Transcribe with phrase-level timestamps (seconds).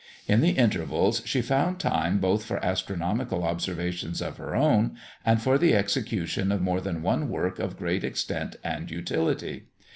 [0.27, 5.59] In the intervals, she found time both for astronomical observations of her own, and for
[5.59, 9.65] the execution of more than one work of great extent and utility.